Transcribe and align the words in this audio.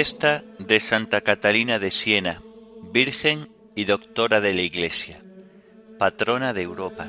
Fiesta 0.00 0.42
de 0.58 0.80
Santa 0.80 1.20
Catalina 1.20 1.78
de 1.78 1.90
Siena, 1.90 2.42
Virgen 2.90 3.48
y 3.74 3.84
Doctora 3.84 4.40
de 4.40 4.54
la 4.54 4.62
Iglesia, 4.62 5.22
patrona 5.98 6.54
de 6.54 6.62
Europa. 6.62 7.06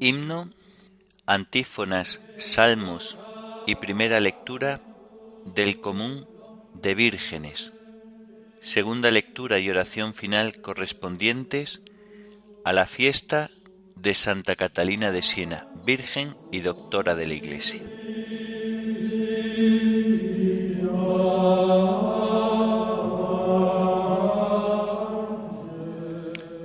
Himno, 0.00 0.50
antífonas, 1.24 2.20
salmos 2.36 3.16
y 3.64 3.76
primera 3.76 4.18
lectura 4.18 4.80
del 5.44 5.80
común 5.80 6.26
de 6.74 6.96
vírgenes. 6.96 7.72
Segunda 8.58 9.12
lectura 9.12 9.60
y 9.60 9.70
oración 9.70 10.14
final 10.14 10.60
correspondientes 10.60 11.82
a 12.64 12.72
la 12.72 12.86
fiesta 12.86 13.52
de 13.94 14.14
Santa 14.14 14.56
Catalina 14.56 15.12
de 15.12 15.22
Siena, 15.22 15.68
Virgen 15.86 16.34
y 16.50 16.58
Doctora 16.58 17.14
de 17.14 17.28
la 17.28 17.34
Iglesia. 17.34 17.99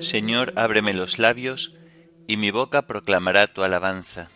Señor, 0.06 0.54
ábreme 0.56 0.94
los 0.94 1.20
labios, 1.20 1.74
y 2.28 2.38
mi 2.38 2.52
boca 2.52 2.84
proclamará 2.84 3.48
tu 3.48 3.64
alabanza. 3.64 4.30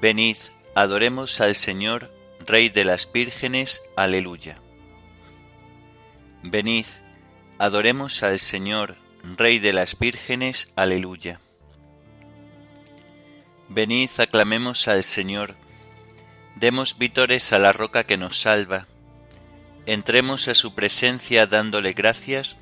Venid, 0.00 0.36
adoremos 0.74 1.40
al 1.40 1.54
Señor, 1.54 2.10
Rey 2.46 2.68
de 2.68 2.84
las 2.84 3.12
vírgenes, 3.12 3.82
aleluya. 3.96 4.60
Venid, 6.42 6.86
adoremos 7.58 8.22
al 8.22 8.38
Señor, 8.38 8.96
Rey 9.36 9.58
de 9.58 9.72
las 9.72 9.98
vírgenes, 9.98 10.72
aleluya. 10.76 11.40
Venid, 13.68 14.10
aclamemos 14.18 14.88
al 14.88 15.02
Señor, 15.02 15.56
demos 16.54 16.98
vítores 16.98 17.52
a 17.52 17.58
la 17.58 17.72
roca 17.72 18.04
que 18.04 18.16
nos 18.16 18.40
salva, 18.40 18.86
entremos 19.86 20.48
a 20.48 20.54
su 20.54 20.74
presencia 20.74 21.46
dándole 21.46 21.92
gracias, 21.92 22.58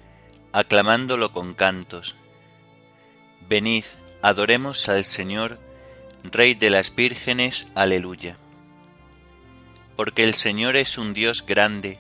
aclamándolo 0.55 1.33
con 1.33 1.53
cantos. 1.55 2.15
Venid, 3.49 3.85
adoremos 4.23 4.89
al 4.89 5.03
Señor, 5.03 5.59
Rey 6.23 6.55
de 6.55 6.71
las 6.71 6.95
vírgenes, 6.95 7.67
aleluya. 7.75 8.37
Porque 9.97 10.23
el 10.23 10.33
Señor 10.33 10.77
es 10.77 10.97
un 10.97 11.13
Dios 11.13 11.45
grande, 11.45 11.99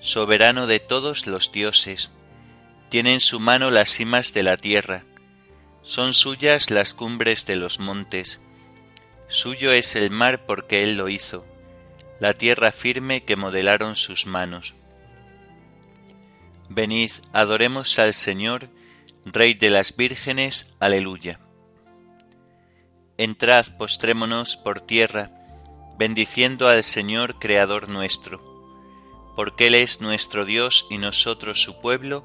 soberano 0.00 0.66
de 0.66 0.78
todos 0.78 1.26
los 1.26 1.52
dioses, 1.52 2.12
tiene 2.90 3.14
en 3.14 3.20
su 3.20 3.40
mano 3.40 3.70
las 3.70 3.88
cimas 3.88 4.34
de 4.34 4.42
la 4.42 4.58
tierra, 4.58 5.04
son 5.80 6.12
suyas 6.12 6.70
las 6.70 6.92
cumbres 6.92 7.46
de 7.46 7.56
los 7.56 7.80
montes, 7.80 8.40
suyo 9.26 9.72
es 9.72 9.96
el 9.96 10.10
mar 10.10 10.44
porque 10.44 10.82
Él 10.82 10.98
lo 10.98 11.08
hizo, 11.08 11.46
la 12.20 12.34
tierra 12.34 12.72
firme 12.72 13.24
que 13.24 13.36
modelaron 13.36 13.96
sus 13.96 14.26
manos. 14.26 14.74
Venid, 16.68 17.10
adoremos 17.32 17.98
al 17.98 18.12
Señor, 18.12 18.68
Rey 19.24 19.54
de 19.54 19.70
las 19.70 19.96
vírgenes, 19.96 20.74
aleluya. 20.78 21.40
Entrad, 23.18 23.66
postrémonos 23.78 24.56
por 24.56 24.80
tierra, 24.80 25.30
bendiciendo 25.98 26.68
al 26.68 26.82
Señor, 26.84 27.38
Creador 27.38 27.88
nuestro, 27.88 28.40
porque 29.34 29.68
Él 29.68 29.74
es 29.74 30.00
nuestro 30.00 30.44
Dios 30.44 30.86
y 30.90 30.98
nosotros 30.98 31.60
su 31.60 31.80
pueblo, 31.80 32.24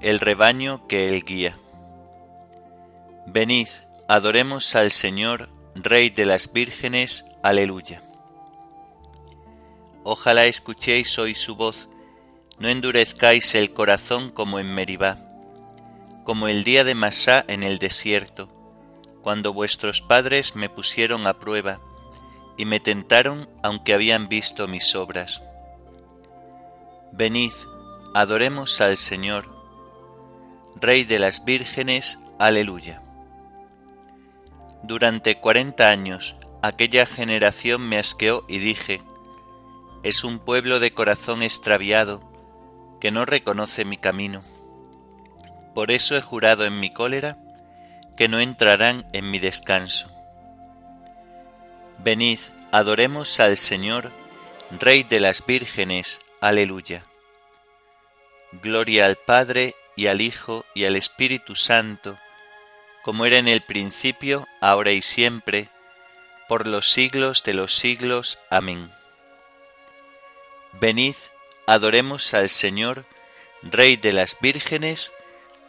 el 0.00 0.20
rebaño 0.20 0.86
que 0.86 1.08
Él 1.08 1.24
guía. 1.24 1.58
Venid, 3.26 3.68
adoremos 4.08 4.74
al 4.76 4.90
Señor, 4.90 5.48
Rey 5.74 6.10
de 6.10 6.24
las 6.24 6.52
vírgenes, 6.52 7.24
aleluya. 7.42 8.02
Ojalá 10.04 10.46
escuchéis 10.46 11.18
hoy 11.18 11.34
su 11.34 11.54
voz, 11.56 11.89
no 12.60 12.68
endurezcáis 12.68 13.54
el 13.54 13.72
corazón 13.72 14.30
como 14.30 14.58
en 14.58 14.72
Meribá, 14.72 15.16
como 16.24 16.46
el 16.46 16.62
día 16.62 16.84
de 16.84 16.94
Masá 16.94 17.42
en 17.48 17.62
el 17.62 17.78
desierto, 17.78 18.48
cuando 19.22 19.54
vuestros 19.54 20.02
padres 20.02 20.54
me 20.56 20.68
pusieron 20.68 21.26
a 21.26 21.38
prueba 21.38 21.80
y 22.58 22.66
me 22.66 22.78
tentaron 22.78 23.48
aunque 23.62 23.94
habían 23.94 24.28
visto 24.28 24.68
mis 24.68 24.94
obras. 24.94 25.42
Venid, 27.12 27.52
adoremos 28.14 28.80
al 28.82 28.98
Señor, 28.98 29.58
Rey 30.76 31.04
de 31.04 31.18
las 31.18 31.44
vírgenes, 31.44 32.18
aleluya. 32.38 33.02
Durante 34.82 35.40
cuarenta 35.40 35.88
años 35.88 36.36
aquella 36.62 37.06
generación 37.06 37.88
me 37.88 37.98
asqueó 37.98 38.44
y 38.48 38.58
dije, 38.58 39.00
es 40.02 40.24
un 40.24 40.38
pueblo 40.38 40.78
de 40.78 40.92
corazón 40.92 41.42
extraviado, 41.42 42.29
que 43.00 43.10
no 43.10 43.24
reconoce 43.24 43.84
mi 43.84 43.96
camino. 43.96 44.42
Por 45.74 45.90
eso 45.90 46.16
he 46.16 46.20
jurado 46.20 46.64
en 46.64 46.78
mi 46.78 46.90
cólera 46.90 47.38
que 48.16 48.28
no 48.28 48.40
entrarán 48.40 49.06
en 49.12 49.30
mi 49.30 49.38
descanso. 49.38 50.10
Venid, 51.98 52.38
adoremos 52.72 53.40
al 53.40 53.56
Señor, 53.56 54.10
Rey 54.78 55.02
de 55.02 55.20
las 55.20 55.44
vírgenes, 55.44 56.20
aleluya. 56.40 57.02
Gloria 58.62 59.06
al 59.06 59.16
Padre 59.16 59.74
y 59.96 60.06
al 60.06 60.20
Hijo 60.20 60.64
y 60.74 60.84
al 60.84 60.96
Espíritu 60.96 61.54
Santo, 61.54 62.18
como 63.02 63.26
era 63.26 63.38
en 63.38 63.48
el 63.48 63.62
principio, 63.62 64.46
ahora 64.60 64.92
y 64.92 65.02
siempre, 65.02 65.68
por 66.48 66.66
los 66.66 66.90
siglos 66.90 67.42
de 67.44 67.54
los 67.54 67.74
siglos. 67.74 68.38
Amén. 68.50 68.90
Venid, 70.80 71.14
Adoremos 71.66 72.34
al 72.34 72.48
Señor, 72.48 73.04
Rey 73.62 73.96
de 73.96 74.12
las 74.12 74.38
vírgenes. 74.40 75.12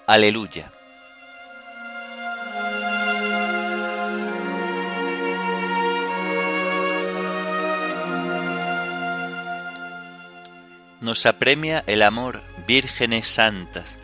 Aleluya. 0.07 0.72
Nos 11.02 11.25
apremia 11.25 11.84
el 11.88 12.03
amor, 12.03 12.41
vírgenes 12.68 13.28
santas, 13.28 14.00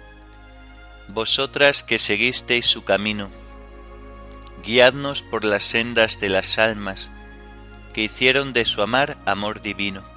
vosotras 1.08 1.84
que 1.84 2.00
seguisteis 2.00 2.66
su 2.66 2.84
camino, 2.84 3.30
guiadnos 4.64 5.22
por 5.22 5.46
las 5.46 5.64
sendas 5.64 6.20
de 6.20 6.30
las 6.30 6.58
almas, 6.58 7.12
que 7.94 8.02
hicieron 8.02 8.52
de 8.52 8.66
su 8.66 8.82
amar 8.82 9.18
amor 9.26 9.62
divino 9.62 10.17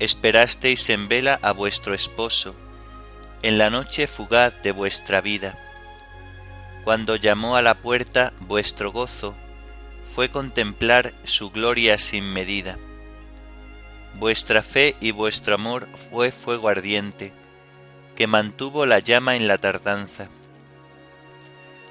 esperasteis 0.00 0.88
en 0.88 1.08
vela 1.08 1.38
a 1.42 1.52
vuestro 1.52 1.94
esposo, 1.94 2.54
en 3.42 3.58
la 3.58 3.68
noche 3.68 4.06
fugaz 4.06 4.54
de 4.62 4.72
vuestra 4.72 5.20
vida. 5.20 5.58
Cuando 6.84 7.16
llamó 7.16 7.56
a 7.56 7.62
la 7.62 7.74
puerta 7.74 8.32
vuestro 8.40 8.92
gozo, 8.92 9.36
fue 10.06 10.30
contemplar 10.30 11.12
su 11.24 11.50
gloria 11.50 11.98
sin 11.98 12.32
medida. 12.32 12.78
Vuestra 14.18 14.62
fe 14.62 14.96
y 15.00 15.10
vuestro 15.12 15.54
amor 15.54 15.86
fue 15.94 16.32
fuego 16.32 16.68
ardiente, 16.68 17.34
que 18.16 18.26
mantuvo 18.26 18.86
la 18.86 19.00
llama 19.00 19.36
en 19.36 19.46
la 19.46 19.58
tardanza. 19.58 20.28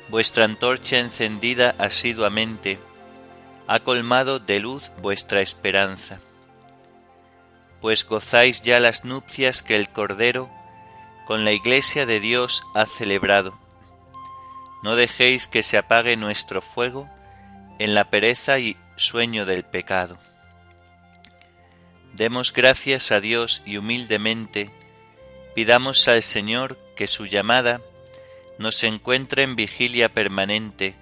Vuestra 0.10 0.46
antorcha 0.46 0.98
encendida 0.98 1.76
asiduamente 1.78 2.80
ha 3.68 3.80
colmado 3.82 4.40
de 4.40 4.60
luz 4.60 4.92
vuestra 5.00 5.42
esperanza 5.42 6.20
pues 7.82 8.06
gozáis 8.06 8.62
ya 8.62 8.80
las 8.80 9.06
nupcias 9.06 9.64
que 9.64 9.76
el 9.76 9.90
Cordero 9.90 10.50
con 11.26 11.46
la 11.46 11.52
Iglesia 11.52 12.06
de 12.06 12.20
Dios 12.20 12.64
ha 12.74 12.86
celebrado. 12.86 13.58
No 14.84 14.96
dejéis 14.96 15.48
que 15.48 15.64
se 15.64 15.78
apague 15.78 16.18
nuestro 16.18 16.62
fuego 16.62 17.10
en 17.78 17.94
la 17.94 18.10
pereza 18.10 18.60
y 18.60 18.78
sueño 18.96 19.46
del 19.46 19.64
pecado. 19.64 20.18
Demos 22.14 22.54
gracias 22.54 23.12
a 23.12 23.22
Dios 23.22 23.62
y 23.66 23.78
humildemente 23.78 24.72
pidamos 25.56 26.08
al 26.08 26.22
Señor 26.22 26.78
que 26.96 27.08
su 27.08 27.26
llamada 27.26 27.82
nos 28.58 28.84
encuentre 28.84 29.44
en 29.44 29.56
vigilia 29.56 30.14
permanente, 30.14 30.96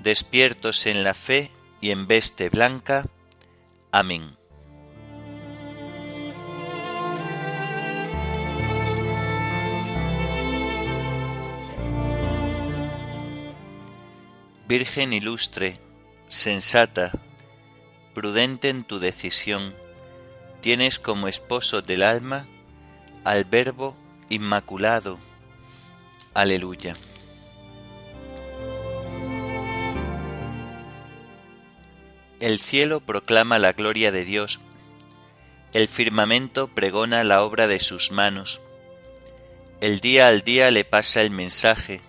despiertos 0.00 0.86
en 0.86 1.04
la 1.04 1.14
fe 1.14 1.50
y 1.80 1.90
en 1.90 2.06
veste 2.06 2.48
blanca. 2.48 3.06
Amén. 3.92 4.36
Virgen 14.68 15.12
ilustre, 15.12 15.74
sensata, 16.26 17.12
prudente 18.14 18.68
en 18.68 18.82
tu 18.82 18.98
decisión, 18.98 19.76
tienes 20.60 20.98
como 20.98 21.28
esposo 21.28 21.82
del 21.82 22.02
alma 22.02 22.48
al 23.22 23.44
Verbo 23.44 23.96
Inmaculado. 24.28 25.18
Aleluya. 26.34 26.96
El 32.40 32.58
cielo 32.58 32.98
proclama 32.98 33.60
la 33.60 33.72
gloria 33.72 34.10
de 34.10 34.24
Dios, 34.24 34.58
el 35.72 35.86
firmamento 35.86 36.66
pregona 36.66 37.22
la 37.22 37.44
obra 37.44 37.68
de 37.68 37.78
sus 37.78 38.10
manos. 38.10 38.60
El 39.80 40.00
día 40.00 40.26
al 40.26 40.42
día 40.42 40.72
le 40.72 40.84
pasa 40.84 41.22
el 41.22 41.30
mensaje, 41.30 42.00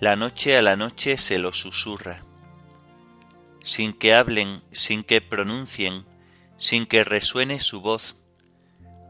la 0.00 0.14
noche 0.14 0.56
a 0.56 0.62
la 0.62 0.76
noche 0.76 1.18
se 1.18 1.38
lo 1.38 1.52
susurra. 1.52 2.22
Sin 3.64 3.92
que 3.92 4.14
hablen, 4.14 4.62
sin 4.70 5.02
que 5.02 5.20
pronuncien, 5.20 6.06
sin 6.56 6.86
que 6.86 7.02
resuene 7.02 7.58
su 7.58 7.80
voz, 7.80 8.14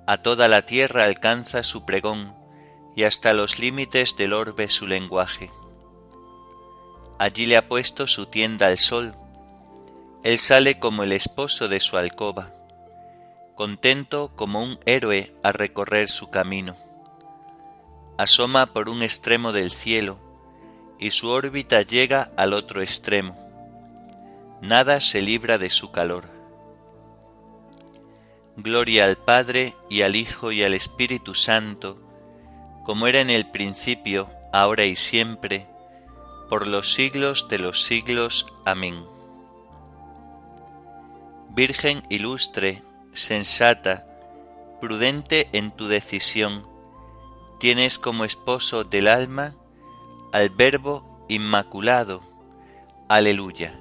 a 0.07 0.23
toda 0.23 0.49
la 0.49 0.63
tierra 0.63 1.05
alcanza 1.05 1.63
su 1.63 1.85
pregón 1.85 2.35
y 2.97 3.05
hasta 3.05 3.35
los 3.35 3.59
límites 3.59 4.17
del 4.17 4.33
orbe 4.33 4.69
su 4.69 4.87
lenguaje. 4.87 5.51
Allí 7.19 7.45
le 7.45 7.59
ha 7.59 7.69
puesto 7.69 8.07
su 8.07 8.25
tienda 8.25 8.69
al 8.69 8.79
sol, 8.79 9.15
él 10.25 10.39
sale 10.39 10.79
como 10.79 11.03
el 11.03 11.13
esposo 11.13 11.69
de 11.69 11.81
su 11.81 11.99
alcoba, 11.99 12.51
contento 13.55 14.33
como 14.37 14.63
un 14.63 14.81
héroe 14.87 15.35
a 15.43 15.53
recorrer 15.53 16.09
su 16.09 16.31
camino. 16.31 16.77
Asoma 18.17 18.73
por 18.73 18.89
un 18.89 19.03
extremo 19.03 19.53
del 19.53 19.71
cielo, 19.71 20.28
y 20.99 21.11
su 21.11 21.29
órbita 21.29 21.83
llega 21.83 22.31
al 22.37 22.53
otro 22.53 22.83
extremo. 22.83 23.37
Nada 24.61 25.01
se 25.01 25.21
libra 25.21 25.59
de 25.59 25.71
su 25.71 25.93
calor. 25.93 26.25
Gloria 28.57 29.05
al 29.05 29.17
Padre 29.17 29.75
y 29.89 30.03
al 30.03 30.17
Hijo 30.17 30.51
y 30.51 30.65
al 30.65 30.75
Espíritu 30.75 31.35
Santo, 31.35 31.99
como 32.85 33.07
era 33.07 33.21
en 33.21 33.31
el 33.31 33.51
principio, 33.51 34.29
ahora 34.53 34.85
y 34.85 34.97
siempre, 34.97 35.67
por 36.49 36.67
los 36.67 36.95
siglos 36.95 37.47
de 37.49 37.59
los 37.59 37.85
siglos. 37.85 38.47
Amén. 38.65 39.05
Virgen 41.51 42.03
ilustre, 42.09 42.83
sensata, 43.13 44.07
prudente 44.81 45.49
en 45.53 45.71
tu 45.71 45.87
decisión, 45.87 46.67
tienes 47.61 47.99
como 47.99 48.25
esposo 48.25 48.85
del 48.85 49.09
alma 49.09 49.55
al 50.33 50.51
Verbo 50.51 51.03
Inmaculado. 51.29 52.23
Aleluya. 53.09 53.75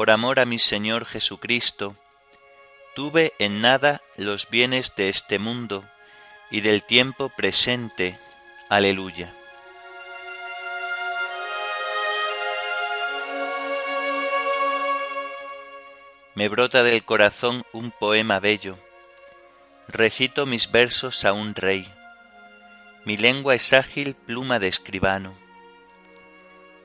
por 0.00 0.10
amor 0.10 0.40
a 0.40 0.46
mi 0.46 0.58
Señor 0.58 1.04
Jesucristo, 1.04 1.94
tuve 2.94 3.34
en 3.38 3.60
nada 3.60 4.00
los 4.16 4.48
bienes 4.48 4.96
de 4.96 5.10
este 5.10 5.38
mundo 5.38 5.84
y 6.50 6.62
del 6.62 6.82
tiempo 6.84 7.28
presente. 7.28 8.18
Aleluya. 8.70 9.30
Me 16.40 16.48
brota 16.48 16.82
del 16.82 17.04
corazón 17.04 17.64
un 17.74 17.90
poema 17.90 18.40
bello. 18.40 18.78
Recito 19.88 20.46
mis 20.46 20.72
versos 20.72 21.26
a 21.26 21.34
un 21.34 21.54
rey. 21.54 21.86
Mi 23.04 23.18
lengua 23.18 23.54
es 23.54 23.74
ágil 23.74 24.14
pluma 24.14 24.58
de 24.58 24.68
escribano. 24.68 25.34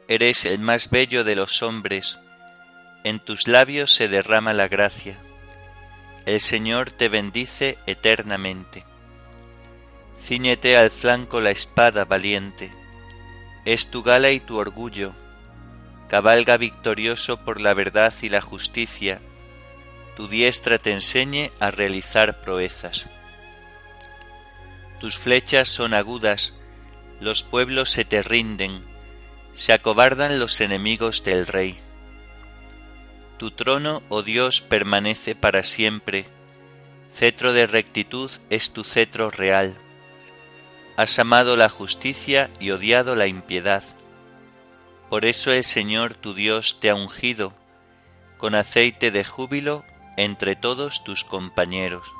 Eres 0.09 0.43
el 0.43 0.59
más 0.59 0.89
bello 0.89 1.23
de 1.23 1.37
los 1.37 1.63
hombres, 1.63 2.19
en 3.05 3.19
tus 3.19 3.47
labios 3.47 3.95
se 3.95 4.09
derrama 4.09 4.51
la 4.51 4.67
gracia. 4.67 5.17
El 6.25 6.41
Señor 6.41 6.91
te 6.91 7.07
bendice 7.07 7.77
eternamente. 7.85 8.83
Cíñete 10.21 10.75
al 10.75 10.91
flanco 10.91 11.39
la 11.39 11.51
espada 11.51 12.03
valiente. 12.03 12.73
Es 13.63 13.89
tu 13.89 14.03
gala 14.03 14.31
y 14.31 14.41
tu 14.41 14.57
orgullo. 14.57 15.13
Cabalga 16.09 16.57
victorioso 16.57 17.37
por 17.37 17.61
la 17.61 17.73
verdad 17.73 18.13
y 18.21 18.27
la 18.27 18.41
justicia. 18.41 19.21
Tu 20.15 20.27
diestra 20.27 20.77
te 20.77 20.91
enseñe 20.91 21.51
a 21.59 21.71
realizar 21.71 22.41
proezas. 22.41 23.09
Tus 24.99 25.17
flechas 25.17 25.67
son 25.67 25.93
agudas, 25.93 26.55
los 27.19 27.43
pueblos 27.43 27.89
se 27.91 28.05
te 28.05 28.21
rinden, 28.21 28.83
se 29.53 29.73
acobardan 29.73 30.39
los 30.39 30.61
enemigos 30.61 31.23
del 31.23 31.47
rey 31.47 31.77
tu 33.37 33.51
trono, 33.51 34.01
oh 34.07 34.21
Dios, 34.21 34.61
permanece 34.61 35.35
para 35.35 35.63
siempre. 35.63 36.25
Cetro 37.11 37.51
de 37.51 37.67
rectitud 37.67 38.31
es 38.49 38.71
tu 38.71 38.83
cetro 38.83 39.29
real. 39.29 39.75
Has 40.95 41.19
amado 41.19 41.57
la 41.57 41.67
justicia 41.67 42.49
y 42.61 42.71
odiado 42.71 43.15
la 43.15 43.27
impiedad. 43.27 43.83
Por 45.09 45.25
eso 45.25 45.51
el 45.51 45.63
Señor 45.63 46.15
tu 46.15 46.33
Dios 46.33 46.77
te 46.79 46.89
ha 46.89 46.95
ungido 46.95 47.53
con 48.37 48.55
aceite 48.55 49.11
de 49.11 49.23
júbilo 49.23 49.83
entre 50.17 50.55
todos 50.55 51.03
tus 51.03 51.23
compañeros. 51.23 52.13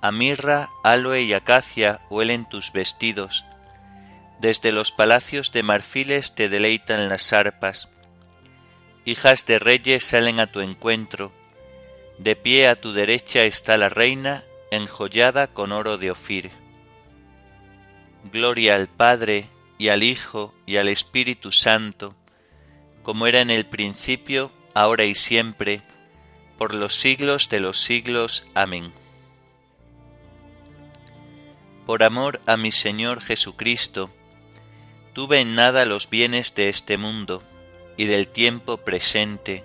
A 0.00 0.12
mirra, 0.12 0.70
aloe 0.82 1.22
y 1.22 1.34
acacia 1.34 2.00
huelen 2.10 2.48
tus 2.48 2.72
vestidos. 2.72 3.44
Desde 4.38 4.72
los 4.72 4.92
palacios 4.92 5.52
de 5.52 5.62
marfiles 5.62 6.34
te 6.34 6.48
deleitan 6.48 7.08
las 7.08 7.32
arpas 7.32 7.90
hijas 9.04 9.46
de 9.46 9.58
reyes 9.58 10.04
salen 10.04 10.40
a 10.40 10.46
tu 10.46 10.60
encuentro, 10.60 11.32
de 12.18 12.36
pie 12.36 12.68
a 12.68 12.80
tu 12.80 12.92
derecha 12.92 13.44
está 13.44 13.76
la 13.76 13.88
reina, 13.88 14.42
enjollada 14.70 15.48
con 15.48 15.72
oro 15.72 15.96
de 15.96 16.10
Ofir. 16.10 16.50
Gloria 18.32 18.76
al 18.76 18.88
Padre, 18.88 19.48
y 19.78 19.88
al 19.88 20.02
Hijo, 20.02 20.54
y 20.66 20.76
al 20.76 20.88
Espíritu 20.88 21.52
Santo, 21.52 22.14
como 23.02 23.26
era 23.26 23.40
en 23.40 23.50
el 23.50 23.66
principio, 23.66 24.52
ahora 24.74 25.04
y 25.04 25.14
siempre, 25.14 25.82
por 26.60 26.74
los 26.74 26.94
siglos 26.94 27.48
de 27.48 27.58
los 27.58 27.80
siglos. 27.80 28.44
Amén. 28.52 28.92
Por 31.86 32.02
amor 32.02 32.38
a 32.44 32.58
mi 32.58 32.70
Señor 32.70 33.22
Jesucristo, 33.22 34.10
tuve 35.14 35.40
en 35.40 35.54
nada 35.54 35.86
los 35.86 36.10
bienes 36.10 36.54
de 36.54 36.68
este 36.68 36.98
mundo, 36.98 37.42
y 37.96 38.04
del 38.04 38.28
tiempo 38.28 38.76
presente. 38.76 39.64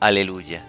Aleluya. 0.00 0.66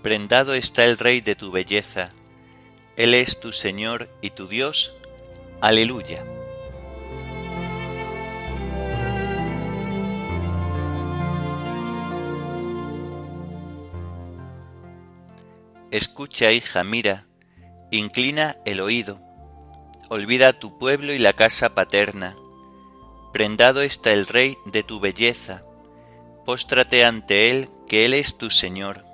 Prendado 0.00 0.54
está 0.54 0.84
el 0.84 0.96
Rey 0.96 1.20
de 1.22 1.34
tu 1.34 1.50
belleza, 1.50 2.14
Él 2.98 3.14
es 3.14 3.38
tu 3.38 3.52
Señor 3.52 4.08
y 4.20 4.30
tu 4.30 4.48
Dios. 4.48 4.96
Aleluya. 5.60 6.24
Escucha, 15.92 16.50
hija, 16.50 16.82
mira, 16.82 17.26
inclina 17.92 18.56
el 18.64 18.80
oído, 18.80 19.20
olvida 20.08 20.58
tu 20.58 20.76
pueblo 20.76 21.12
y 21.12 21.18
la 21.18 21.34
casa 21.34 21.76
paterna. 21.76 22.34
Prendado 23.32 23.80
está 23.82 24.12
el 24.12 24.26
Rey 24.26 24.58
de 24.66 24.82
tu 24.82 24.98
belleza, 24.98 25.62
póstrate 26.44 27.04
ante 27.04 27.48
Él, 27.48 27.68
que 27.86 28.04
Él 28.04 28.12
es 28.12 28.38
tu 28.38 28.50
Señor. 28.50 29.04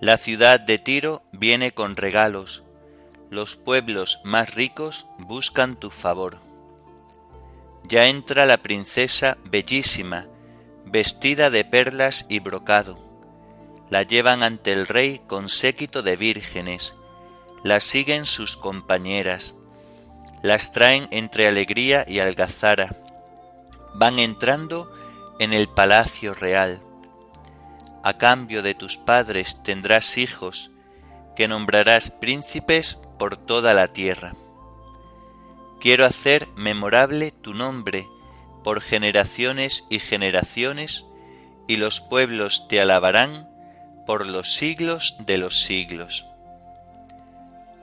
La 0.00 0.18
ciudad 0.18 0.58
de 0.58 0.78
Tiro 0.78 1.22
viene 1.30 1.72
con 1.72 1.94
regalos, 1.94 2.63
los 3.30 3.56
pueblos 3.56 4.20
más 4.24 4.54
ricos 4.54 5.06
buscan 5.18 5.76
tu 5.76 5.90
favor. 5.90 6.40
Ya 7.88 8.06
entra 8.06 8.46
la 8.46 8.58
princesa 8.58 9.36
bellísima, 9.44 10.26
vestida 10.86 11.50
de 11.50 11.64
perlas 11.64 12.26
y 12.28 12.38
brocado 12.38 13.04
la 13.90 14.02
llevan 14.02 14.42
ante 14.42 14.72
el 14.72 14.86
rey 14.86 15.20
con 15.26 15.48
séquito 15.48 16.02
de 16.02 16.16
vírgenes, 16.16 16.96
la 17.62 17.80
siguen 17.80 18.26
sus 18.26 18.56
compañeras, 18.56 19.54
las 20.42 20.72
traen 20.72 21.06
entre 21.10 21.46
alegría 21.46 22.04
y 22.08 22.18
algazara, 22.18 22.96
van 23.94 24.18
entrando 24.18 24.92
en 25.38 25.52
el 25.52 25.68
palacio 25.68 26.34
real. 26.34 26.82
A 28.02 28.18
cambio 28.18 28.62
de 28.62 28.74
tus 28.74 28.96
padres 28.96 29.62
tendrás 29.62 30.18
hijos, 30.18 30.70
que 31.36 31.48
nombrarás 31.48 32.10
príncipes 32.10 32.98
por 33.18 33.36
toda 33.36 33.74
la 33.74 33.88
tierra. 33.88 34.32
Quiero 35.80 36.06
hacer 36.06 36.46
memorable 36.56 37.30
tu 37.30 37.54
nombre 37.54 38.08
por 38.62 38.80
generaciones 38.80 39.84
y 39.90 39.98
generaciones, 39.98 41.04
y 41.68 41.76
los 41.76 42.00
pueblos 42.00 42.66
te 42.68 42.80
alabarán 42.80 43.48
por 44.06 44.26
los 44.26 44.54
siglos 44.54 45.14
de 45.20 45.38
los 45.38 45.62
siglos. 45.62 46.26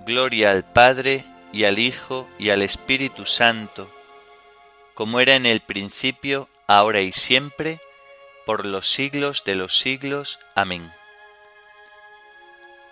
Gloria 0.05 0.51
al 0.51 0.63
Padre 0.63 1.23
y 1.53 1.65
al 1.65 1.79
Hijo 1.79 2.27
y 2.39 2.49
al 2.49 2.61
Espíritu 2.63 3.25
Santo, 3.25 3.89
como 4.95 5.19
era 5.19 5.35
en 5.35 5.45
el 5.45 5.61
principio, 5.61 6.49
ahora 6.67 7.01
y 7.01 7.11
siempre, 7.11 7.79
por 8.45 8.65
los 8.65 8.87
siglos 8.87 9.43
de 9.45 9.55
los 9.55 9.77
siglos. 9.77 10.39
Amén. 10.55 10.91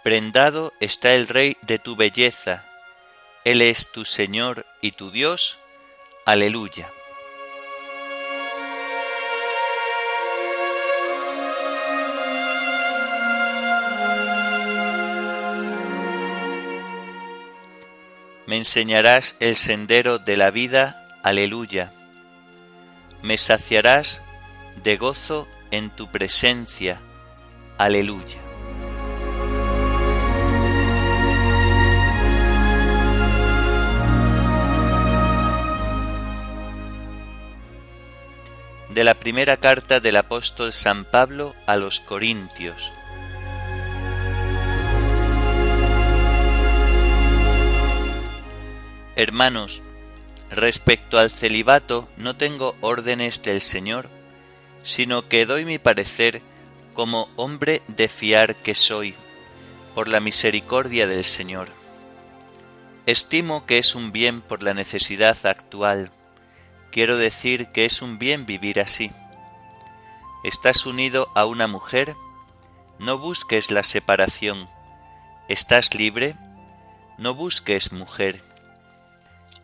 Prendado 0.03 0.73
está 0.79 1.13
el 1.13 1.27
Rey 1.27 1.57
de 1.61 1.77
tu 1.77 1.97
belleza, 1.97 2.63
Él 3.43 3.61
es 3.61 3.91
tu 3.91 4.05
Señor 4.05 4.65
y 4.81 4.91
tu 4.91 5.11
Dios. 5.11 5.59
Aleluya. 6.25 6.89
Me 18.47 18.55
enseñarás 18.55 19.35
el 19.41 19.53
sendero 19.53 20.17
de 20.17 20.37
la 20.37 20.49
vida, 20.49 20.95
aleluya. 21.23 21.91
Me 23.21 23.37
saciarás 23.37 24.23
de 24.81 24.95
gozo 24.95 25.45
en 25.71 25.89
tu 25.89 26.09
presencia, 26.09 27.01
aleluya. 27.77 28.48
De 38.89 39.03
la 39.03 39.19
primera 39.19 39.57
carta 39.57 39.99
del 39.99 40.15
apóstol 40.15 40.73
San 40.73 41.05
Pablo 41.05 41.55
a 41.67 41.75
los 41.75 41.99
Corintios. 41.99 42.91
Hermanos, 49.15 49.83
respecto 50.49 51.19
al 51.19 51.29
celibato 51.29 52.09
no 52.17 52.35
tengo 52.35 52.75
órdenes 52.81 53.43
del 53.43 53.61
Señor, 53.61 54.09
sino 54.81 55.27
que 55.27 55.45
doy 55.45 55.65
mi 55.65 55.77
parecer 55.77 56.41
como 56.93 57.29
hombre 57.35 57.83
de 57.87 58.07
fiar 58.07 58.55
que 58.55 58.73
soy, 58.73 59.13
por 59.93 60.07
la 60.07 60.19
misericordia 60.19 61.05
del 61.05 61.25
Señor. 61.25 61.67
Estimo 63.05 63.65
que 63.65 63.77
es 63.77 63.93
un 63.93 64.11
bien 64.11 64.41
por 64.41 64.63
la 64.63 64.73
necesidad 64.73 65.37
actual. 65.45 66.11
Quiero 66.91 67.17
decir 67.17 67.67
que 67.67 67.85
es 67.85 68.01
un 68.01 68.19
bien 68.19 68.45
vivir 68.45 68.79
así. 68.79 69.11
Estás 70.43 70.85
unido 70.85 71.29
a 71.35 71.45
una 71.45 71.67
mujer, 71.67 72.15
no 72.97 73.17
busques 73.17 73.71
la 73.71 73.83
separación. 73.83 74.69
Estás 75.47 75.93
libre, 75.93 76.35
no 77.17 77.35
busques 77.35 77.91
mujer 77.91 78.41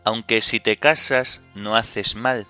aunque 0.06 0.40
si 0.40 0.60
te 0.60 0.76
casas 0.76 1.42
no 1.56 1.74
haces 1.74 2.14
mal. 2.14 2.46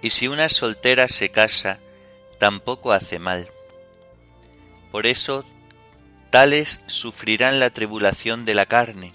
Y 0.00 0.08
si 0.08 0.28
una 0.28 0.48
soltera 0.48 1.08
se 1.08 1.28
casa, 1.28 1.78
tampoco 2.38 2.92
hace 2.92 3.18
mal. 3.18 3.50
Por 4.90 5.06
eso, 5.06 5.44
tales 6.30 6.82
sufrirán 6.86 7.60
la 7.60 7.68
tribulación 7.68 8.46
de 8.46 8.54
la 8.54 8.64
carne. 8.64 9.12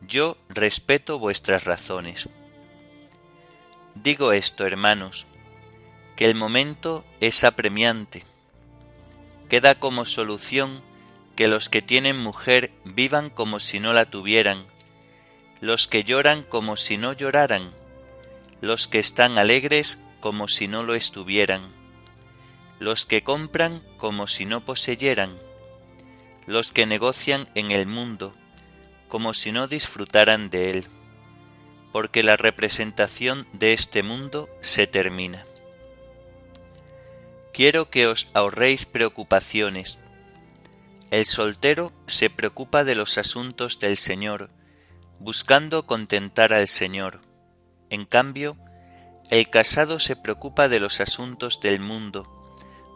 Yo 0.00 0.36
respeto 0.48 1.20
vuestras 1.20 1.62
razones. 1.62 2.28
Digo 4.02 4.32
esto, 4.32 4.66
hermanos, 4.66 5.26
que 6.16 6.26
el 6.26 6.34
momento 6.34 7.04
es 7.20 7.44
apremiante. 7.44 8.24
Queda 9.48 9.76
como 9.76 10.04
solución 10.04 10.82
que 11.34 11.48
los 11.48 11.68
que 11.70 11.80
tienen 11.80 12.18
mujer 12.18 12.72
vivan 12.84 13.30
como 13.30 13.58
si 13.58 13.80
no 13.80 13.94
la 13.94 14.04
tuvieran, 14.04 14.64
los 15.60 15.88
que 15.88 16.04
lloran 16.04 16.42
como 16.42 16.76
si 16.76 16.98
no 16.98 17.14
lloraran, 17.14 17.72
los 18.60 18.86
que 18.86 18.98
están 18.98 19.38
alegres 19.38 20.02
como 20.20 20.46
si 20.46 20.68
no 20.68 20.82
lo 20.82 20.94
estuvieran, 20.94 21.62
los 22.78 23.06
que 23.06 23.22
compran 23.22 23.82
como 23.96 24.26
si 24.26 24.44
no 24.44 24.62
poseyeran, 24.62 25.38
los 26.46 26.72
que 26.72 26.84
negocian 26.84 27.48
en 27.54 27.70
el 27.70 27.86
mundo 27.86 28.34
como 29.08 29.32
si 29.32 29.52
no 29.52 29.68
disfrutaran 29.68 30.50
de 30.50 30.70
él, 30.70 30.86
porque 31.96 32.22
la 32.22 32.36
representación 32.36 33.48
de 33.54 33.72
este 33.72 34.02
mundo 34.02 34.50
se 34.60 34.86
termina. 34.86 35.46
Quiero 37.54 37.88
que 37.88 38.06
os 38.06 38.28
ahorréis 38.34 38.84
preocupaciones. 38.84 39.98
El 41.10 41.24
soltero 41.24 41.94
se 42.04 42.28
preocupa 42.28 42.84
de 42.84 42.96
los 42.96 43.16
asuntos 43.16 43.80
del 43.80 43.96
Señor, 43.96 44.50
buscando 45.20 45.86
contentar 45.86 46.52
al 46.52 46.68
Señor. 46.68 47.22
En 47.88 48.04
cambio, 48.04 48.58
el 49.30 49.48
casado 49.48 49.98
se 49.98 50.16
preocupa 50.16 50.68
de 50.68 50.80
los 50.80 51.00
asuntos 51.00 51.60
del 51.62 51.80
mundo, 51.80 52.28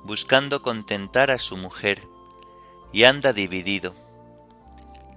buscando 0.05 0.61
contentar 0.61 1.31
a 1.31 1.39
su 1.39 1.57
mujer, 1.57 2.03
y 2.93 3.05
anda 3.05 3.33
dividido. 3.33 3.95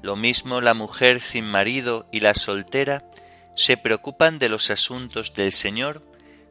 Lo 0.01 0.15
mismo 0.15 0.61
la 0.61 0.73
mujer 0.73 1.19
sin 1.19 1.43
marido 1.43 2.07
y 2.13 2.21
la 2.21 2.33
soltera 2.33 3.09
se 3.55 3.77
preocupan 3.77 4.39
de 4.39 4.49
los 4.49 4.71
asuntos 4.71 5.33
del 5.33 5.51
Señor, 5.51 6.03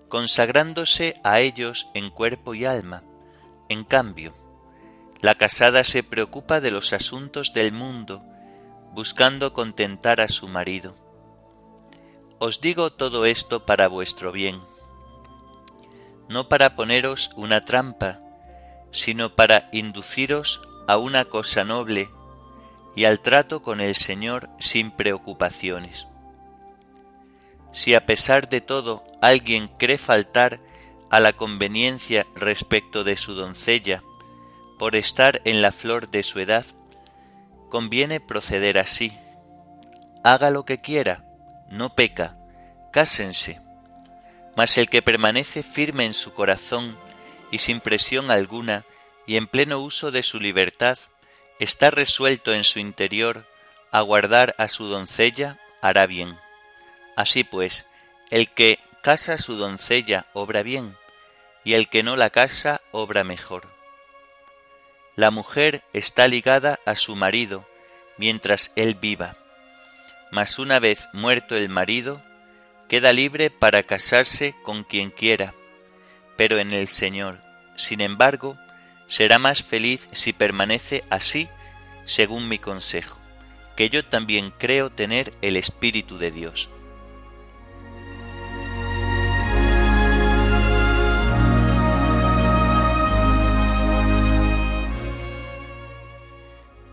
consagrándose 0.08 1.20
a 1.24 1.40
ellos 1.40 1.88
en 1.94 2.10
cuerpo 2.10 2.54
y 2.54 2.64
alma. 2.64 3.02
En 3.68 3.84
cambio, 3.84 4.34
la 5.20 5.34
casada 5.34 5.84
se 5.84 6.02
preocupa 6.02 6.60
de 6.60 6.70
los 6.70 6.92
asuntos 6.92 7.52
del 7.52 7.72
mundo, 7.72 8.22
buscando 8.92 9.52
contentar 9.52 10.20
a 10.20 10.28
su 10.28 10.48
marido. 10.48 10.94
Os 12.38 12.60
digo 12.60 12.92
todo 12.92 13.24
esto 13.24 13.64
para 13.64 13.88
vuestro 13.88 14.32
bien, 14.32 14.60
no 16.28 16.48
para 16.48 16.76
poneros 16.76 17.30
una 17.36 17.64
trampa, 17.64 18.20
sino 18.90 19.34
para 19.34 19.68
induciros 19.72 20.60
a 20.88 20.98
una 20.98 21.24
cosa 21.24 21.64
noble 21.64 22.08
y 22.94 23.04
al 23.04 23.20
trato 23.20 23.62
con 23.62 23.80
el 23.80 23.94
Señor 23.94 24.50
sin 24.58 24.90
preocupaciones. 24.90 26.08
Si 27.72 27.94
a 27.94 28.06
pesar 28.06 28.48
de 28.48 28.60
todo 28.60 29.02
alguien 29.20 29.68
cree 29.78 29.98
faltar 29.98 30.60
a 31.10 31.20
la 31.20 31.32
conveniencia 31.32 32.26
respecto 32.34 33.02
de 33.02 33.16
su 33.16 33.34
doncella, 33.34 34.02
por 34.78 34.96
estar 34.96 35.40
en 35.44 35.62
la 35.62 35.72
flor 35.72 36.10
de 36.10 36.22
su 36.22 36.40
edad, 36.40 36.66
conviene 37.68 38.20
proceder 38.20 38.78
así. 38.78 39.12
Haga 40.24 40.50
lo 40.50 40.64
que 40.64 40.80
quiera, 40.80 41.24
no 41.68 41.94
peca, 41.94 42.36
cásense. 42.92 43.60
Mas 44.56 44.76
el 44.76 44.90
que 44.90 45.00
permanece 45.00 45.62
firme 45.62 46.04
en 46.04 46.14
su 46.14 46.34
corazón 46.34 46.96
y 47.50 47.58
sin 47.58 47.80
presión 47.80 48.30
alguna 48.30 48.84
y 49.26 49.36
en 49.36 49.46
pleno 49.46 49.78
uso 49.78 50.10
de 50.10 50.22
su 50.22 50.40
libertad, 50.40 50.98
está 51.58 51.90
resuelto 51.90 52.52
en 52.52 52.64
su 52.64 52.78
interior 52.78 53.46
a 53.90 54.00
guardar 54.00 54.54
a 54.58 54.68
su 54.68 54.86
doncella, 54.86 55.58
hará 55.80 56.06
bien. 56.06 56.36
Así 57.16 57.44
pues, 57.44 57.88
el 58.30 58.48
que 58.48 58.78
casa 59.02 59.38
su 59.38 59.56
doncella 59.56 60.26
obra 60.32 60.62
bien, 60.62 60.96
y 61.64 61.74
el 61.74 61.88
que 61.88 62.02
no 62.02 62.16
la 62.16 62.30
casa 62.30 62.80
obra 62.90 63.24
mejor. 63.24 63.66
La 65.14 65.30
mujer 65.30 65.82
está 65.92 66.26
ligada 66.28 66.78
a 66.86 66.96
su 66.96 67.16
marido 67.16 67.66
mientras 68.16 68.72
él 68.76 68.94
viva, 68.94 69.36
mas 70.30 70.58
una 70.58 70.78
vez 70.78 71.08
muerto 71.12 71.56
el 71.56 71.68
marido, 71.68 72.22
queda 72.88 73.12
libre 73.12 73.50
para 73.50 73.82
casarse 73.82 74.54
con 74.62 74.84
quien 74.84 75.10
quiera, 75.10 75.54
pero 76.36 76.58
en 76.58 76.72
el 76.72 76.88
Señor. 76.88 77.40
Sin 77.76 78.00
embargo, 78.00 78.58
será 79.06 79.38
más 79.38 79.62
feliz 79.62 80.08
si 80.12 80.32
permanece 80.32 81.04
así, 81.10 81.48
según 82.04 82.48
mi 82.48 82.58
consejo, 82.58 83.18
que 83.76 83.90
yo 83.90 84.04
también 84.04 84.52
creo 84.58 84.90
tener 84.90 85.32
el 85.42 85.56
Espíritu 85.56 86.18
de 86.18 86.30
Dios. 86.30 86.70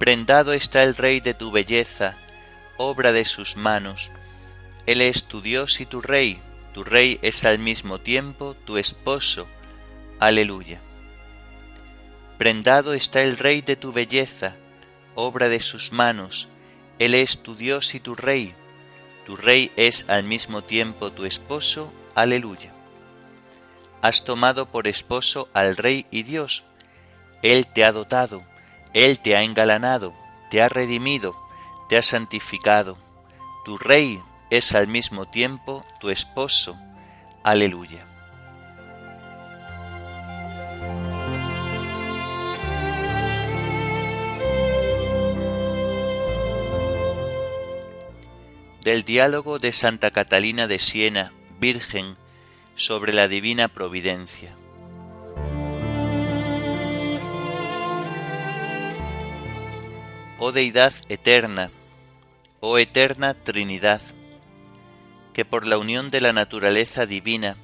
Prendado 0.09 0.53
está 0.53 0.81
el 0.81 0.95
Rey 0.95 1.19
de 1.19 1.35
tu 1.35 1.51
belleza, 1.51 2.17
obra 2.77 3.11
de 3.11 3.25
sus 3.25 3.55
manos. 3.55 4.11
Él 4.87 5.01
es 5.01 5.25
tu 5.25 5.39
Dios 5.39 5.81
y 5.81 5.85
tu 5.85 6.01
Rey, 6.01 6.39
tu 6.73 6.83
Rey 6.83 7.19
es 7.21 7.45
al 7.45 7.59
mismo 7.59 7.99
tiempo 7.99 8.55
tu 8.55 8.79
esposo. 8.79 9.47
Aleluya. 10.19 10.79
Prendado 12.39 12.95
está 12.95 13.21
el 13.21 13.37
Rey 13.37 13.61
de 13.61 13.75
tu 13.75 13.91
belleza, 13.93 14.55
obra 15.13 15.47
de 15.47 15.59
sus 15.59 15.91
manos. 15.91 16.49
Él 16.97 17.13
es 17.13 17.43
tu 17.43 17.53
Dios 17.53 17.93
y 17.93 17.99
tu 17.99 18.15
Rey, 18.15 18.55
tu 19.27 19.35
Rey 19.35 19.71
es 19.75 20.09
al 20.09 20.23
mismo 20.23 20.63
tiempo 20.63 21.11
tu 21.11 21.25
esposo. 21.25 21.93
Aleluya. 22.15 22.73
has 24.01 24.25
tomado 24.25 24.71
por 24.71 24.87
esposo 24.87 25.49
al 25.53 25.77
Rey 25.77 26.07
y 26.09 26.23
Dios. 26.23 26.63
Él 27.43 27.67
te 27.67 27.85
ha 27.85 27.91
dotado, 27.91 28.43
Él 28.93 29.19
te 29.19 29.35
ha 29.35 29.43
engalanado, 29.43 30.13
te 30.49 30.61
ha 30.61 30.69
redimido, 30.69 31.35
te 31.87 31.97
ha 31.97 32.01
santificado. 32.01 32.97
Tu 33.65 33.77
Rey 33.77 34.19
es 34.49 34.73
al 34.73 34.87
mismo 34.87 35.27
tiempo 35.27 35.85
tu 35.99 36.09
esposo. 36.09 36.75
Aleluya. 37.43 38.05
Del 48.83 49.03
diálogo 49.03 49.59
de 49.59 49.71
Santa 49.71 50.09
Catalina 50.09 50.65
de 50.65 50.79
Siena, 50.79 51.31
Virgen, 51.59 52.17
sobre 52.73 53.13
la 53.13 53.27
divina 53.27 53.67
providencia. 53.67 54.55
Oh 60.41 60.53
Deidad 60.53 60.93
eterna, 61.09 61.69
oh 62.61 62.77
eterna 62.77 63.33
Trinidad, 63.33 64.01
que 65.33 65.43
por 65.43 65.67
la 65.67 65.77
unión 65.77 66.11
de 66.11 66.21
la 66.21 66.31
naturaleza 66.31 67.05
divina 67.05 67.57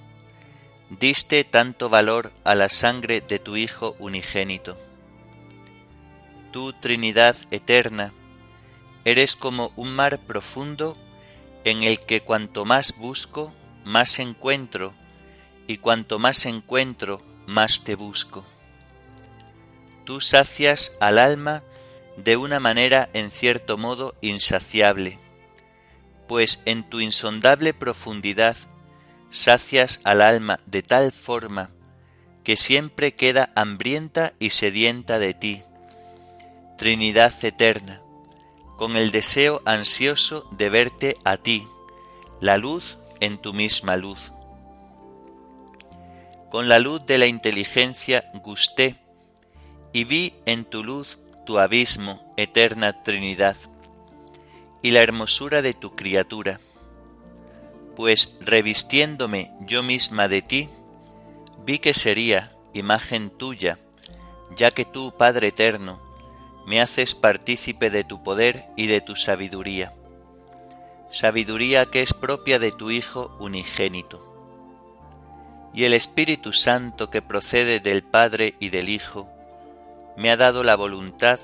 diste 0.89 1.46
tanto 1.46 1.88
valor 1.88 2.34
a 2.44 2.53
la 2.53 2.67
sangre 2.67 3.22
de 3.22 3.39
tu 3.39 3.55
Hijo 3.55 3.96
unigénito. 3.98 4.77
Tú, 6.51 6.74
Trinidad 6.74 7.38
eterna, 7.50 8.12
eres 9.05 9.38
como 9.38 9.72
un 9.77 9.96
mar 9.96 10.20
profundo 10.20 10.98
en 11.63 11.84
el 11.84 12.01
que 12.01 12.20
cuanto 12.20 12.65
más 12.65 12.98
busco, 12.98 13.53
más 13.86 14.20
encuentro, 14.20 14.94
y 15.65 15.77
cuanto 15.77 16.20
más 16.20 16.46
encuentro, 16.46 17.22
más 17.48 17.86
te 17.86 17.96
busco. 17.96 18.44
Tú 20.03 20.20
sacias 20.20 20.98
al 21.00 21.20
alma 21.20 21.63
de 22.17 22.38
una 22.38 22.60
manera 22.60 23.10
en 23.13 23.31
cierto 23.31 23.77
modo 23.77 24.15
insaciable, 24.22 25.19
pues 26.27 26.62
en 26.65 26.84
tu 26.84 27.00
insondable 27.00 27.74
profundidad 27.74 28.55
sacias 29.29 30.00
al 30.03 30.22
alma 30.22 30.60
de 30.65 30.81
tal 30.81 31.12
forma 31.12 31.72
que 32.43 32.55
siempre 32.55 33.15
queda 33.15 33.51
hambrienta 33.55 34.34
y 34.39 34.51
sedienta 34.51 35.19
de 35.19 35.34
ti, 35.34 35.62
Trinidad 36.77 37.34
eterna, 37.43 38.01
con 38.77 38.98
el 38.98 39.12
deseo 39.12 39.62
ansioso 39.65 40.48
de 40.51 40.69
verte 40.69 41.17
a 41.24 41.38
ti, 41.38 41.67
la 42.41 42.57
luz 42.57 42.98
en 43.19 43.38
tu 43.38 43.53
misma 43.53 43.98
luz. 43.98 44.31
Con 46.51 46.69
la 46.69 46.79
luz 46.79 47.05
de 47.05 47.17
la 47.17 47.25
inteligencia 47.25 48.29
gusté 48.36 48.95
y 49.91 50.03
vi 50.03 50.36
en 50.45 50.65
tu 50.65 50.84
luz 50.84 51.17
tu 51.46 51.60
abismo, 51.60 52.20
eterna 52.36 53.04
Trinidad, 53.04 53.56
y 54.82 54.92
la 54.92 55.02
hermosura 55.02 55.62
de 55.62 55.74
tu 55.74 55.96
criatura, 55.96 56.60
pues 57.96 58.38
revistiéndome 58.42 59.52
yo 59.62 59.84
misma 59.84 60.28
de 60.28 60.42
ti, 60.42 60.70
vi 61.66 61.80
que 61.80 61.94
sería 61.94 62.52
imagen 62.74 63.30
tuya, 63.30 63.80
ya 64.56 64.72
que 64.72 64.86
tú, 64.86 65.14
Padre 65.18 65.48
eterno, 65.48 66.00
me 66.66 66.81
haces 66.81 67.16
partícipe 67.16 67.90
de 67.90 68.03
tu 68.03 68.22
poder 68.24 68.66
y 68.75 68.88
de 68.88 69.01
tu 69.01 69.16
sabiduría, 69.16 69.94
sabiduría 71.10 71.86
que 71.86 72.01
es 72.01 72.14
propia 72.14 72.60
de 72.60 72.72
tu 72.72 72.92
Hijo 72.92 73.36
unigénito. 73.40 74.34
Y 75.74 75.84
el 75.84 75.94
Espíritu 75.94 76.53
Santo 76.53 77.10
que 77.10 77.22
procede 77.22 77.79
del 77.79 78.03
Padre 78.03 78.55
y 78.60 78.70
del 78.70 78.90
Hijo, 78.90 79.29
me 80.18 80.32
ha 80.32 80.38
dado 80.38 80.64
la 80.64 80.75
voluntad 80.75 81.40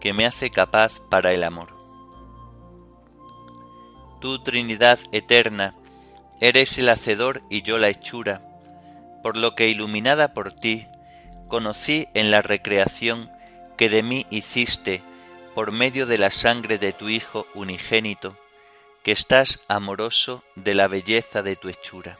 que 0.00 0.12
me 0.12 0.26
hace 0.26 0.50
capaz 0.50 1.00
para 1.08 1.32
el 1.32 1.44
amor. 1.44 1.68
Tú, 4.20 4.42
Trinidad 4.42 4.98
eterna, 5.12 5.74
eres 6.40 6.78
el 6.78 6.88
hacedor 6.88 7.42
y 7.50 7.62
yo 7.62 7.78
la 7.78 7.88
hechura, 7.88 8.42
por 9.22 9.36
lo 9.36 9.54
que 9.54 9.68
iluminada 9.68 10.34
por 10.34 10.52
ti, 10.52 10.86
conocí 11.48 12.08
en 12.14 12.30
la 12.30 12.42
recreación 12.42 13.30
que 13.76 13.88
de 13.88 14.02
mí 14.02 14.26
hiciste 14.30 15.02
por 15.54 15.70
medio 15.70 16.06
de 16.06 16.18
la 16.18 16.30
sangre 16.30 16.78
de 16.78 16.92
tu 16.92 17.08
Hijo 17.08 17.46
unigénito, 17.54 18.36
que 19.02 19.12
estás 19.12 19.64
amoroso 19.68 20.44
de 20.54 20.74
la 20.74 20.88
belleza 20.88 21.42
de 21.42 21.56
tu 21.56 21.68
hechura. 21.68 22.16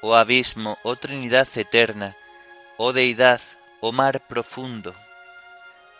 Oh 0.00 0.14
abismo, 0.14 0.78
oh 0.82 0.96
Trinidad 0.96 1.48
eterna, 1.56 2.16
oh 2.76 2.92
Deidad, 2.92 3.40
oh 3.84 3.90
mar 3.90 4.24
profundo, 4.28 4.94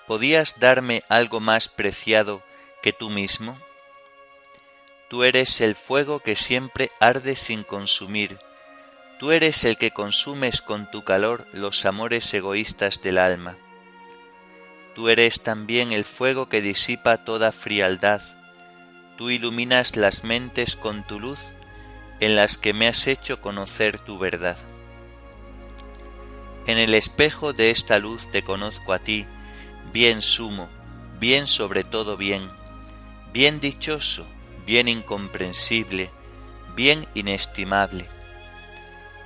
¿podías 0.06 0.60
darme 0.60 1.02
algo 1.08 1.40
más 1.40 1.68
preciado 1.68 2.40
que 2.80 2.92
tú 2.92 3.10
mismo? 3.10 3.58
Tú 5.10 5.24
eres 5.24 5.60
el 5.60 5.74
fuego 5.74 6.20
que 6.20 6.36
siempre 6.36 6.92
arde 7.00 7.34
sin 7.34 7.64
consumir, 7.64 8.38
tú 9.18 9.32
eres 9.32 9.64
el 9.64 9.78
que 9.78 9.90
consumes 9.90 10.62
con 10.62 10.92
tu 10.92 11.02
calor 11.02 11.44
los 11.52 11.84
amores 11.84 12.32
egoístas 12.32 13.02
del 13.02 13.18
alma. 13.18 13.56
Tú 14.94 15.08
eres 15.08 15.42
también 15.42 15.90
el 15.90 16.04
fuego 16.04 16.48
que 16.48 16.62
disipa 16.62 17.24
toda 17.24 17.50
frialdad. 17.50 18.22
Tú 19.18 19.30
iluminas 19.30 19.96
las 19.96 20.22
mentes 20.22 20.76
con 20.76 21.04
tu 21.04 21.18
luz 21.18 21.40
en 22.20 22.36
las 22.36 22.58
que 22.58 22.74
me 22.74 22.86
has 22.86 23.08
hecho 23.08 23.40
conocer 23.40 23.98
tu 23.98 24.20
verdad. 24.20 24.56
En 26.66 26.78
el 26.78 26.94
espejo 26.94 27.52
de 27.52 27.70
esta 27.70 27.98
luz 27.98 28.30
te 28.30 28.42
conozco 28.42 28.92
a 28.92 28.98
ti, 28.98 29.26
bien 29.92 30.22
sumo, 30.22 30.68
bien 31.18 31.46
sobre 31.46 31.84
todo 31.84 32.16
bien, 32.16 32.48
bien 33.32 33.60
dichoso, 33.60 34.26
bien 34.66 34.88
incomprensible, 34.88 36.10
bien 36.76 37.06
inestimable. 37.14 38.06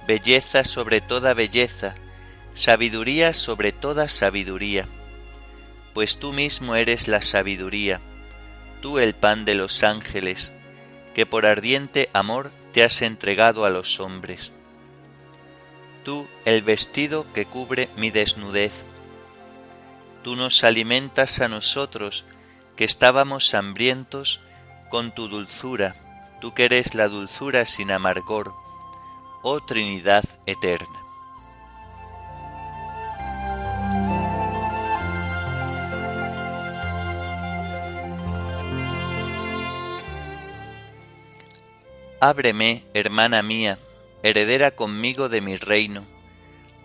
Belleza 0.06 0.64
sobre 0.64 1.00
toda 1.00 1.34
belleza, 1.34 1.94
sabiduría 2.54 3.32
sobre 3.32 3.72
toda 3.72 4.08
sabiduría 4.08 4.88
pues 5.96 6.18
tú 6.18 6.34
mismo 6.34 6.76
eres 6.76 7.08
la 7.08 7.22
sabiduría, 7.22 8.02
tú 8.82 8.98
el 8.98 9.14
pan 9.14 9.46
de 9.46 9.54
los 9.54 9.82
ángeles, 9.82 10.52
que 11.14 11.24
por 11.24 11.46
ardiente 11.46 12.10
amor 12.12 12.52
te 12.74 12.82
has 12.84 13.00
entregado 13.00 13.64
a 13.64 13.70
los 13.70 13.98
hombres. 13.98 14.52
Tú 16.06 16.28
el 16.44 16.62
vestido 16.62 17.26
que 17.32 17.46
cubre 17.46 17.88
mi 17.96 18.12
desnudez. 18.12 18.84
Tú 20.22 20.36
nos 20.36 20.62
alimentas 20.62 21.40
a 21.40 21.48
nosotros, 21.48 22.24
que 22.76 22.84
estábamos 22.84 23.52
hambrientos, 23.54 24.40
con 24.88 25.12
tu 25.12 25.26
dulzura, 25.26 25.96
tú 26.40 26.54
que 26.54 26.66
eres 26.66 26.94
la 26.94 27.08
dulzura 27.08 27.66
sin 27.66 27.90
amargor, 27.90 28.54
oh 29.42 29.58
Trinidad 29.58 30.22
eterna. 30.46 30.86
Ábreme, 42.20 42.84
hermana 42.94 43.42
mía, 43.42 43.76
heredera 44.28 44.72
conmigo 44.72 45.28
de 45.28 45.40
mi 45.40 45.56
reino, 45.56 46.04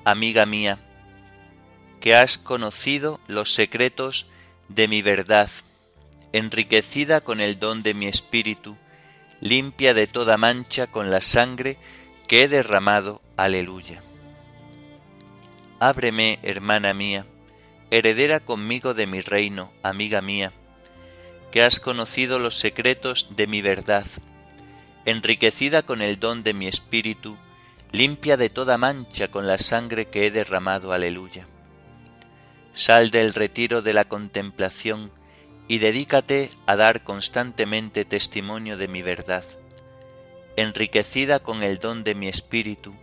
amiga 0.05 0.45
mía, 0.45 0.77
que 1.99 2.15
has 2.15 2.37
conocido 2.37 3.19
los 3.27 3.55
secretos 3.55 4.27
de 4.69 4.87
mi 4.87 5.01
verdad, 5.01 5.49
enriquecida 6.33 7.21
con 7.21 7.41
el 7.41 7.57
don 7.57 7.81
de 7.81 7.95
mi 7.95 8.05
espíritu, 8.05 8.77
limpia 9.39 9.95
de 9.95 10.05
toda 10.05 10.37
mancha 10.37 10.85
con 10.85 11.09
la 11.09 11.19
sangre 11.19 11.77
que 12.27 12.43
he 12.43 12.47
derramado. 12.47 13.23
Aleluya. 13.37 14.03
Ábreme, 15.79 16.37
hermana 16.43 16.93
mía, 16.93 17.25
heredera 17.89 18.39
conmigo 18.39 18.93
de 18.93 19.07
mi 19.07 19.19
reino, 19.19 19.73
amiga 19.81 20.21
mía, 20.21 20.51
que 21.51 21.63
has 21.63 21.79
conocido 21.79 22.37
los 22.37 22.59
secretos 22.59 23.29
de 23.35 23.47
mi 23.47 23.63
verdad, 23.63 24.05
enriquecida 25.05 25.81
con 25.81 26.01
el 26.01 26.19
don 26.19 26.43
de 26.43 26.53
mi 26.53 26.67
espíritu, 26.67 27.37
limpia 27.91 28.37
de 28.37 28.49
toda 28.49 28.77
mancha 28.77 29.29
con 29.29 29.47
la 29.47 29.57
sangre 29.57 30.05
que 30.05 30.25
he 30.25 30.31
derramado. 30.31 30.93
Aleluya. 30.93 31.47
Sal 32.73 33.11
del 33.11 33.33
retiro 33.33 33.81
de 33.81 33.93
la 33.93 34.05
contemplación 34.05 35.11
y 35.67 35.79
dedícate 35.79 36.49
a 36.65 36.75
dar 36.75 37.03
constantemente 37.03 38.05
testimonio 38.05 38.77
de 38.77 38.87
mi 38.87 39.01
verdad. 39.01 39.43
Enriquecida 40.55 41.39
con 41.39 41.63
el 41.63 41.79
don 41.79 42.03
de 42.03 42.15
mi 42.15 42.27
espíritu, 42.27 42.93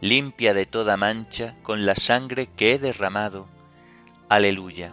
limpia 0.00 0.54
de 0.54 0.66
toda 0.66 0.96
mancha 0.96 1.54
con 1.62 1.86
la 1.86 1.94
sangre 1.94 2.48
que 2.56 2.72
he 2.72 2.78
derramado. 2.78 3.48
Aleluya. 4.28 4.92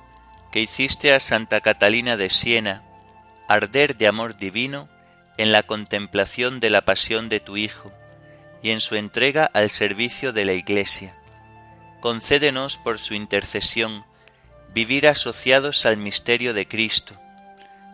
que 0.51 0.59
hiciste 0.59 1.13
a 1.13 1.19
Santa 1.19 1.61
Catalina 1.61 2.17
de 2.17 2.29
Siena 2.29 2.83
arder 3.47 3.97
de 3.97 4.07
amor 4.07 4.37
divino 4.37 4.89
en 5.37 5.51
la 5.51 5.63
contemplación 5.63 6.59
de 6.59 6.69
la 6.69 6.81
pasión 6.81 7.29
de 7.29 7.39
tu 7.39 7.57
Hijo 7.57 7.91
y 8.61 8.71
en 8.71 8.81
su 8.81 8.95
entrega 8.95 9.49
al 9.53 9.69
servicio 9.69 10.33
de 10.33 10.45
la 10.45 10.53
Iglesia. 10.53 11.15
Concédenos 11.99 12.77
por 12.77 12.99
su 12.99 13.13
intercesión 13.13 14.05
vivir 14.73 15.07
asociados 15.07 15.85
al 15.85 15.97
misterio 15.97 16.53
de 16.53 16.67
Cristo 16.67 17.15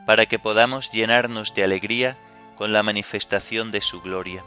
para 0.05 0.25
que 0.25 0.39
podamos 0.39 0.91
llenarnos 0.91 1.53
de 1.53 1.63
alegría 1.63 2.17
con 2.55 2.71
la 2.71 2.81
manifestación 2.81 3.71
de 3.71 3.81
su 3.81 4.01
gloria. 4.01 4.43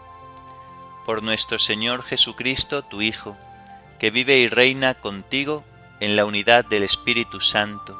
Por 1.06 1.22
nuestro 1.22 1.58
Señor 1.58 2.02
Jesucristo, 2.02 2.82
tu 2.82 3.02
Hijo, 3.02 3.36
que 3.98 4.10
vive 4.10 4.38
y 4.38 4.48
reina 4.48 4.94
contigo 4.94 5.64
en 6.00 6.16
la 6.16 6.24
unidad 6.24 6.64
del 6.64 6.82
Espíritu 6.82 7.40
Santo, 7.40 7.99